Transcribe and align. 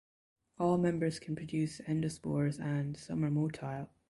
All 0.57 0.79
members 0.79 1.19
can 1.19 1.35
produce 1.35 1.79
endospores 1.87 2.59
and 2.59 2.97
some 2.97 3.23
are 3.23 3.29
motile. 3.29 3.89